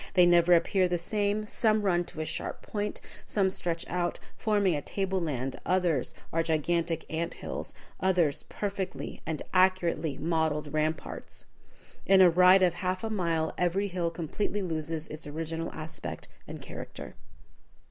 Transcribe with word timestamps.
They 0.15 0.25
never 0.25 0.55
appear 0.55 0.87
the 0.87 0.97
same; 0.97 1.45
some 1.45 1.83
run 1.83 2.05
to 2.05 2.21
a 2.21 2.25
sharp 2.25 2.63
point, 2.63 3.01
some 3.23 3.51
stretch 3.51 3.87
out, 3.87 4.17
forming 4.35 4.75
a 4.75 4.81
table 4.81 5.21
land, 5.21 5.57
others 5.63 6.15
are 6.33 6.41
gigantic 6.41 7.05
ant 7.07 7.35
hills, 7.35 7.75
others 7.99 8.41
perfect 8.49 8.97
and 9.27 9.41
accurately 9.53 10.17
modelled 10.17 10.73
ramparts. 10.73 11.45
In 12.07 12.19
a 12.19 12.31
ride 12.31 12.63
of 12.63 12.73
half 12.73 13.03
a 13.03 13.11
mile, 13.11 13.53
every 13.59 13.89
hill 13.89 14.09
completely 14.09 14.63
loses 14.63 15.07
its 15.07 15.27
original 15.27 15.71
aspect 15.71 16.27
and 16.47 16.63
character. 16.63 17.13